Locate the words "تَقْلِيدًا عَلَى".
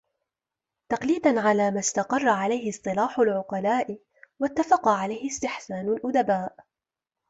0.91-1.71